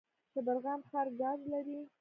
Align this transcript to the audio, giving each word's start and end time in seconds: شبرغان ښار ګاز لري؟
شبرغان 0.33 0.79
ښار 0.89 1.07
ګاز 1.21 1.39
لري؟ 1.51 1.79